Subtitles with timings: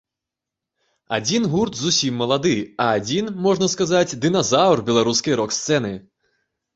[1.17, 2.53] Адзін гурт зусім малады,
[2.85, 5.93] а адзін, можна сказаць, дыназаўр беларускай рок-сцэны.